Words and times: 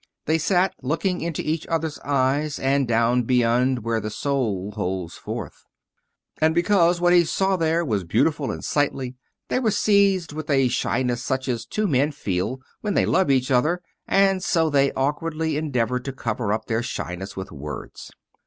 They 0.25 0.39
sat 0.39 0.73
looking 0.81 1.21
into 1.21 1.43
each 1.47 1.67
other's 1.67 1.99
eyes, 1.99 2.57
and 2.57 2.87
down 2.87 3.21
beyond, 3.21 3.83
where 3.83 3.99
the 3.99 4.09
soul 4.09 4.71
holds 4.71 5.13
forth. 5.13 5.63
And 6.41 6.55
because 6.55 6.99
what 6.99 7.13
each 7.13 7.27
saw 7.27 7.55
there 7.55 7.85
was 7.85 8.03
beautiful 8.03 8.49
and 8.49 8.63
sightly 8.65 9.13
they 9.49 9.59
were 9.59 9.69
seized 9.69 10.33
with 10.33 10.49
a 10.49 10.69
shyness 10.69 11.21
such 11.23 11.47
as 11.47 11.67
two 11.67 11.85
men 11.85 12.11
feel 12.11 12.61
when 12.79 12.95
they 12.95 13.05
love 13.05 13.29
each 13.29 13.51
other, 13.51 13.79
and 14.07 14.43
so 14.43 14.71
they 14.71 14.91
awkwardly 14.93 15.55
endeavored 15.55 16.03
to 16.05 16.13
cover 16.13 16.51
up 16.51 16.65
their 16.65 16.81
shyness 16.81 17.37
with 17.37 17.51
words. 17.51 18.09